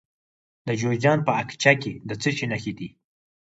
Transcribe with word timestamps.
د 0.67 0.69
جوزجان 0.79 1.19
په 1.27 1.31
اقچه 1.41 1.73
کې 1.81 1.93
د 2.09 2.11
څه 2.21 2.29
شي 2.35 2.45
نښې 2.51 2.73
دي؟ 2.79 2.89